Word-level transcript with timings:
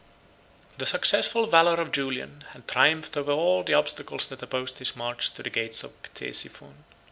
]The 0.79 0.87
successful 0.87 1.45
valor 1.45 1.79
of 1.79 1.91
Julian 1.91 2.43
had 2.53 2.67
triumphed 2.67 3.15
over 3.17 3.33
all 3.33 3.61
the 3.63 3.75
obstacles 3.75 4.25
that 4.29 4.41
opposed 4.41 4.79
his 4.79 4.95
march 4.95 5.31
to 5.35 5.43
the 5.43 5.51
gates 5.51 5.83
of 5.83 5.91
Ctesiphon. 6.01 6.73